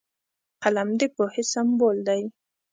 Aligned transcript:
قلم 0.63 0.89
د 0.99 1.01
پوهې 1.15 1.43
سمبول 1.53 1.97
دی 2.07 2.21